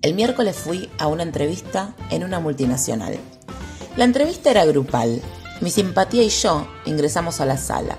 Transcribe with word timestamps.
El 0.00 0.14
miércoles 0.14 0.56
fui 0.56 0.88
a 0.98 1.08
una 1.08 1.24
entrevista 1.24 1.92
en 2.10 2.22
una 2.22 2.38
multinacional. 2.38 3.18
La 3.96 4.04
entrevista 4.04 4.52
era 4.52 4.64
grupal. 4.64 5.20
Mi 5.60 5.70
simpatía 5.70 6.22
y 6.22 6.28
yo 6.28 6.68
ingresamos 6.84 7.40
a 7.40 7.46
la 7.46 7.56
sala. 7.56 7.98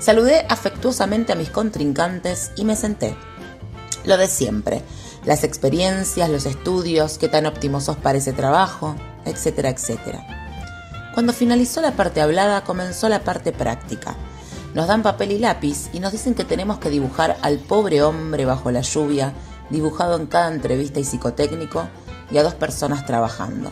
Saludé 0.00 0.44
afectuosamente 0.48 1.32
a 1.32 1.36
mis 1.36 1.48
contrincantes 1.48 2.50
y 2.56 2.64
me 2.64 2.74
senté. 2.74 3.14
Lo 4.04 4.16
de 4.16 4.26
siempre, 4.26 4.82
las 5.24 5.44
experiencias, 5.44 6.28
los 6.28 6.44
estudios, 6.44 7.18
qué 7.18 7.28
tan 7.28 7.46
óptimos 7.46 7.84
sos 7.84 7.96
para 7.98 8.18
ese 8.18 8.32
trabajo, 8.32 8.96
etcétera, 9.24 9.68
etcétera. 9.68 10.26
Cuando 11.14 11.32
finalizó 11.32 11.80
la 11.82 11.92
parte 11.92 12.20
hablada, 12.20 12.64
comenzó 12.64 13.08
la 13.08 13.22
parte 13.22 13.52
práctica. 13.52 14.16
Nos 14.74 14.88
dan 14.88 15.04
papel 15.04 15.30
y 15.30 15.38
lápiz 15.38 15.88
y 15.92 16.00
nos 16.00 16.10
dicen 16.10 16.34
que 16.34 16.44
tenemos 16.44 16.78
que 16.78 16.90
dibujar 16.90 17.36
al 17.42 17.58
pobre 17.58 18.02
hombre 18.02 18.44
bajo 18.44 18.72
la 18.72 18.80
lluvia, 18.80 19.32
dibujado 19.70 20.16
en 20.16 20.26
cada 20.26 20.52
entrevista 20.52 21.00
y 21.00 21.04
psicotécnico, 21.04 21.88
y 22.30 22.38
a 22.38 22.42
dos 22.42 22.54
personas 22.54 23.04
trabajando. 23.04 23.70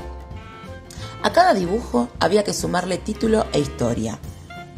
A 1.23 1.33
cada 1.33 1.55
dibujo 1.55 2.09
había 2.19 2.45
que 2.45 2.53
sumarle 2.53 2.99
título 2.99 3.47
e 3.53 3.61
historia. 3.61 4.19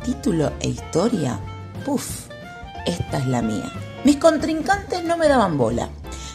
¿Título 0.05 0.53
e 0.61 0.69
historia? 0.69 1.39
Puf, 1.85 2.29
esta 2.87 3.19
es 3.19 3.27
la 3.27 3.43
mía. 3.43 3.73
Mis 4.05 4.17
contrincantes 4.17 5.05
no 5.05 5.17
me 5.17 5.29
daban 5.29 5.57
bola. 5.57 5.89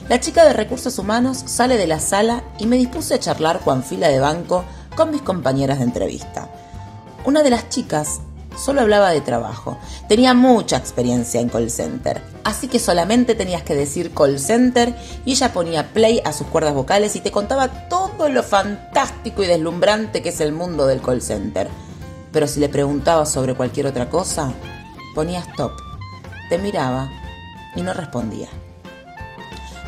La 0.07 0.19
chica 0.21 0.45
de 0.45 0.53
recursos 0.53 0.97
humanos 0.99 1.43
sale 1.45 1.75
de 1.75 1.87
la 1.87 1.99
sala 1.99 2.43
y 2.59 2.65
me 2.65 2.77
dispuse 2.77 3.15
a 3.15 3.19
charlar 3.19 3.59
con 3.59 3.83
fila 3.83 4.07
de 4.07 4.19
banco 4.19 4.63
con 4.95 5.11
mis 5.11 5.21
compañeras 5.21 5.79
de 5.79 5.85
entrevista. 5.85 6.49
Una 7.25 7.43
de 7.43 7.49
las 7.49 7.67
chicas 7.67 8.21
solo 8.57 8.81
hablaba 8.81 9.11
de 9.11 9.21
trabajo. 9.21 9.77
Tenía 10.07 10.33
mucha 10.33 10.77
experiencia 10.77 11.39
en 11.39 11.49
call 11.49 11.69
center, 11.69 12.21
así 12.43 12.67
que 12.67 12.79
solamente 12.79 13.35
tenías 13.35 13.63
que 13.63 13.75
decir 13.75 14.13
call 14.13 14.39
center 14.39 14.93
y 15.25 15.31
ella 15.31 15.53
ponía 15.53 15.93
play 15.93 16.21
a 16.25 16.33
sus 16.33 16.47
cuerdas 16.47 16.73
vocales 16.73 17.15
y 17.15 17.21
te 17.21 17.31
contaba 17.31 17.87
todo 17.87 18.29
lo 18.29 18.43
fantástico 18.43 19.43
y 19.43 19.47
deslumbrante 19.47 20.21
que 20.21 20.29
es 20.29 20.41
el 20.41 20.51
mundo 20.51 20.87
del 20.87 21.01
call 21.01 21.21
center. 21.21 21.69
Pero 22.31 22.47
si 22.47 22.59
le 22.59 22.69
preguntabas 22.69 23.31
sobre 23.31 23.55
cualquier 23.55 23.87
otra 23.87 24.09
cosa, 24.09 24.51
ponía 25.15 25.39
stop, 25.39 25.71
te 26.49 26.57
miraba 26.57 27.09
y 27.75 27.81
no 27.81 27.93
respondía. 27.93 28.49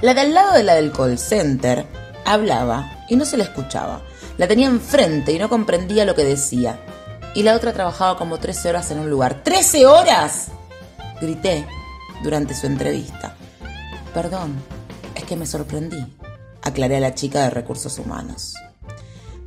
La 0.01 0.13
del 0.13 0.33
lado 0.33 0.53
de 0.53 0.63
la 0.63 0.75
del 0.75 0.91
call 0.93 1.17
center 1.17 1.85
hablaba 2.23 3.05
y 3.09 3.15
no 3.15 3.25
se 3.25 3.35
le 3.35 3.43
escuchaba. 3.43 4.01
La 4.37 4.47
tenía 4.47 4.67
enfrente 4.67 5.33
y 5.33 5.39
no 5.39 5.49
comprendía 5.49 6.05
lo 6.05 6.15
que 6.15 6.23
decía 6.23 6.79
y 7.33 7.43
la 7.43 7.55
otra 7.55 7.73
trabajaba 7.73 8.17
como 8.17 8.37
13 8.37 8.69
horas 8.69 8.91
en 8.91 8.99
un 8.99 9.09
lugar. 9.09 9.43
¡13 9.43 9.85
horas! 9.85 10.47
Grité 11.21 11.65
durante 12.23 12.53
su 12.55 12.67
entrevista. 12.67 13.35
Perdón, 14.13 14.61
es 15.15 15.23
que 15.23 15.35
me 15.35 15.45
sorprendí, 15.45 16.05
aclaré 16.61 16.97
a 16.97 17.01
la 17.01 17.15
chica 17.15 17.43
de 17.43 17.49
recursos 17.49 17.99
humanos. 17.99 18.55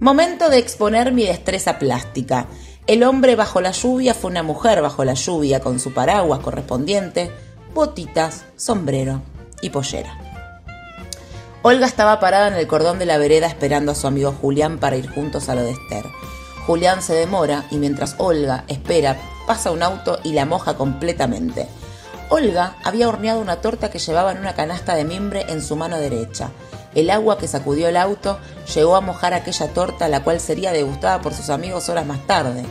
Momento 0.00 0.48
de 0.48 0.58
exponer 0.58 1.12
mi 1.12 1.24
destreza 1.24 1.78
plástica. 1.78 2.46
El 2.86 3.04
hombre 3.04 3.36
bajo 3.36 3.60
la 3.60 3.70
lluvia 3.70 4.14
fue 4.14 4.30
una 4.30 4.42
mujer 4.42 4.82
bajo 4.82 5.04
la 5.04 5.14
lluvia 5.14 5.60
con 5.60 5.78
su 5.78 5.94
paraguas 5.94 6.40
correspondiente, 6.40 7.30
botitas, 7.74 8.44
sombrero 8.56 9.22
y 9.60 9.70
pollera. 9.70 10.18
Olga 11.62 11.86
estaba 11.86 12.18
parada 12.18 12.48
en 12.48 12.54
el 12.54 12.66
cordón 12.66 12.98
de 12.98 13.06
la 13.06 13.18
vereda 13.18 13.46
esperando 13.46 13.92
a 13.92 13.94
su 13.94 14.08
amigo 14.08 14.32
Julián 14.32 14.78
para 14.78 14.96
ir 14.96 15.08
juntos 15.08 15.48
a 15.48 15.54
lo 15.54 15.62
de 15.62 15.70
Esther. 15.70 16.04
Julián 16.66 17.02
se 17.02 17.14
demora 17.14 17.64
y 17.70 17.76
mientras 17.76 18.14
Olga 18.18 18.64
espera, 18.68 19.16
pasa 19.46 19.70
un 19.72 19.82
auto 19.82 20.18
y 20.22 20.32
la 20.32 20.46
moja 20.46 20.74
completamente. 20.74 21.66
Olga 22.28 22.76
había 22.84 23.08
horneado 23.08 23.40
una 23.40 23.60
torta 23.60 23.90
que 23.90 23.98
llevaba 23.98 24.32
en 24.32 24.38
una 24.38 24.54
canasta 24.54 24.94
de 24.94 25.04
mimbre 25.04 25.44
en 25.48 25.62
su 25.62 25.76
mano 25.76 25.98
derecha. 25.98 26.50
El 26.94 27.10
agua 27.10 27.36
que 27.36 27.48
sacudió 27.48 27.88
el 27.88 27.96
auto 27.96 28.38
llegó 28.74 28.96
a 28.96 29.00
mojar 29.00 29.34
aquella 29.34 29.68
torta, 29.68 30.08
la 30.08 30.22
cual 30.22 30.40
sería 30.40 30.72
degustada 30.72 31.20
por 31.20 31.34
sus 31.34 31.50
amigos 31.50 31.88
horas 31.88 32.06
más 32.06 32.26
tarde. 32.26 32.64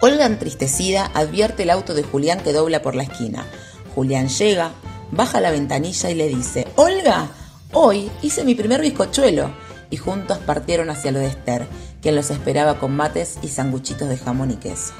Olga, 0.00 0.26
entristecida, 0.26 1.10
advierte 1.14 1.62
el 1.62 1.70
auto 1.70 1.94
de 1.94 2.02
Julián 2.02 2.40
que 2.40 2.52
dobla 2.52 2.82
por 2.82 2.94
la 2.94 3.04
esquina. 3.04 3.46
Julián 3.94 4.28
llega, 4.28 4.72
baja 5.10 5.40
la 5.40 5.50
ventanilla 5.50 6.10
y 6.10 6.14
le 6.14 6.28
dice, 6.28 6.66
Olga, 6.76 7.28
hoy 7.72 8.10
hice 8.22 8.44
mi 8.44 8.54
primer 8.54 8.80
bizcochuelo. 8.80 9.50
Y 9.90 9.96
juntos 9.96 10.38
partieron 10.38 10.88
hacia 10.88 11.12
lo 11.12 11.18
de 11.18 11.26
Esther 11.26 11.66
quien 12.00 12.16
los 12.16 12.30
esperaba 12.30 12.78
con 12.78 12.96
mates 12.96 13.38
y 13.42 13.48
sanguchitos 13.48 14.08
de 14.08 14.16
jamón 14.16 14.50
y 14.52 14.56
queso. 14.56 14.94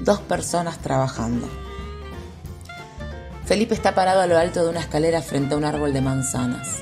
Dos 0.00 0.20
personas 0.20 0.78
trabajando. 0.78 1.48
Felipe 3.44 3.74
está 3.74 3.94
parado 3.94 4.22
a 4.22 4.26
lo 4.26 4.38
alto 4.38 4.64
de 4.64 4.70
una 4.70 4.80
escalera 4.80 5.20
frente 5.20 5.54
a 5.54 5.58
un 5.58 5.64
árbol 5.64 5.92
de 5.92 6.00
manzanas. 6.00 6.78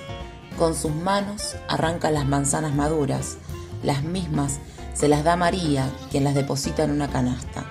Con 0.59 0.77
sus 0.77 0.93
manos 0.93 1.57
arranca 1.69 2.11
las 2.11 2.27
manzanas 2.27 2.75
maduras, 2.75 3.39
las 3.83 4.05
mismas 4.05 4.59
se 4.95 5.09
las 5.09 5.25
da 5.25 5.37
María, 5.37 5.91
quien 6.11 6.25
las 6.25 6.35
deposita 6.35 6.85
en 6.85 6.91
una 6.91 7.09
canasta. 7.09 7.65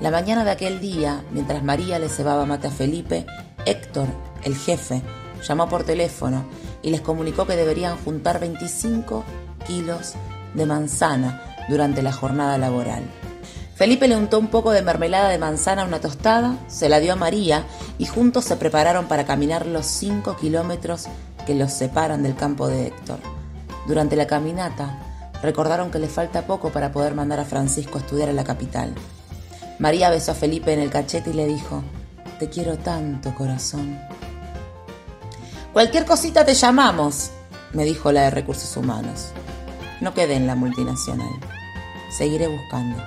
La 0.00 0.10
mañana 0.10 0.44
de 0.44 0.52
aquel 0.52 0.80
día, 0.80 1.22
mientras 1.30 1.62
María 1.62 1.98
le 1.98 2.08
cebaba 2.08 2.46
mate 2.46 2.68
a 2.68 2.70
Felipe, 2.70 3.26
Héctor, 3.66 4.08
el 4.44 4.56
jefe, 4.56 5.02
llamó 5.46 5.68
por 5.68 5.84
teléfono 5.84 6.44
y 6.82 6.90
les 6.90 7.00
comunicó 7.00 7.46
que 7.46 7.56
deberían 7.56 7.96
juntar 7.98 8.40
25 8.40 9.24
kilos 9.66 10.14
de 10.54 10.66
manzana 10.66 11.42
durante 11.68 12.02
la 12.02 12.12
jornada 12.12 12.58
laboral. 12.58 13.02
Felipe 13.74 14.06
le 14.06 14.16
untó 14.16 14.38
un 14.38 14.48
poco 14.48 14.70
de 14.70 14.82
mermelada 14.82 15.28
de 15.28 15.38
manzana 15.38 15.82
a 15.82 15.86
una 15.86 16.00
tostada, 16.00 16.56
se 16.68 16.88
la 16.88 17.00
dio 17.00 17.14
a 17.14 17.16
María 17.16 17.64
y 17.98 18.06
juntos 18.06 18.44
se 18.44 18.56
prepararon 18.56 19.06
para 19.06 19.24
caminar 19.24 19.66
los 19.66 19.86
cinco 19.86 20.36
kilómetros 20.36 21.06
que 21.46 21.54
los 21.54 21.72
separan 21.72 22.22
del 22.22 22.36
campo 22.36 22.68
de 22.68 22.86
Héctor. 22.86 23.18
Durante 23.86 24.14
la 24.14 24.26
caminata, 24.26 24.98
recordaron 25.42 25.90
que 25.90 25.98
le 25.98 26.08
falta 26.08 26.46
poco 26.46 26.70
para 26.70 26.92
poder 26.92 27.14
mandar 27.14 27.40
a 27.40 27.44
Francisco 27.44 27.98
a 27.98 28.02
estudiar 28.02 28.28
en 28.28 28.36
la 28.36 28.44
capital. 28.44 28.94
María 29.78 30.10
besó 30.10 30.32
a 30.32 30.36
Felipe 30.36 30.72
en 30.72 30.80
el 30.80 30.90
cachete 30.90 31.30
y 31.30 31.34
le 31.34 31.46
dijo, 31.46 31.82
Te 32.38 32.48
quiero 32.48 32.78
tanto, 32.78 33.34
corazón. 33.34 33.98
Cualquier 35.72 36.04
cosita 36.04 36.44
te 36.44 36.52
llamamos, 36.52 37.30
me 37.72 37.84
dijo 37.84 38.12
la 38.12 38.24
de 38.24 38.30
recursos 38.30 38.76
humanos. 38.76 39.32
No 40.02 40.12
quedé 40.12 40.34
en 40.34 40.46
la 40.46 40.54
multinacional. 40.54 41.32
Seguiré 42.10 42.46
buscando. 42.46 43.02